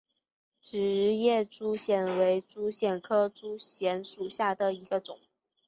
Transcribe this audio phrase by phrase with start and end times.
[0.63, 5.19] 直叶珠藓为珠藓科珠藓属下的一个种。